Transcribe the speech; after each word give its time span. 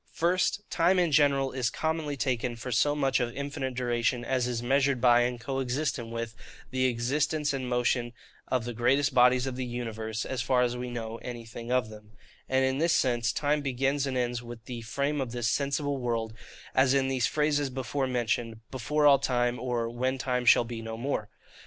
FIRST, 0.13 0.61
Time 0.71 0.97
in 0.97 1.11
general 1.11 1.51
is 1.51 1.69
commonly 1.69 2.17
taken 2.17 2.55
for 2.55 2.71
so 2.71 2.95
much 2.95 3.19
of 3.19 3.31
infinite 3.35 3.75
duration 3.75 4.25
as 4.25 4.47
is 4.47 4.63
measured 4.63 4.99
by, 4.99 5.21
and 5.21 5.39
co 5.39 5.59
existent 5.61 6.09
with, 6.09 6.33
the 6.71 6.85
existence 6.85 7.53
and 7.53 7.69
motions 7.69 8.11
of 8.47 8.65
the 8.65 8.73
great 8.73 9.13
bodies 9.13 9.45
of 9.45 9.55
the 9.57 9.63
universe, 9.63 10.25
as 10.25 10.41
far 10.41 10.63
as 10.63 10.75
we 10.75 10.89
know 10.89 11.17
anything 11.17 11.71
of 11.71 11.89
them: 11.89 12.13
and 12.49 12.65
in 12.65 12.79
this 12.79 12.93
sense 12.93 13.31
time 13.31 13.61
begins 13.61 14.07
and 14.07 14.17
ends 14.17 14.41
with 14.41 14.65
the 14.65 14.81
frame 14.81 15.21
of 15.21 15.33
this 15.33 15.47
sensible 15.47 15.99
world, 15.99 16.33
as 16.73 16.95
in 16.95 17.07
these 17.07 17.27
phrases 17.27 17.69
before 17.69 18.07
mentioned, 18.07 18.59
'Before 18.71 19.05
all 19.05 19.19
time,' 19.19 19.59
or, 19.59 19.87
'When 19.87 20.17
time 20.17 20.45
shall 20.45 20.63
be 20.63 20.81
no 20.81 20.97
more. 20.97 21.29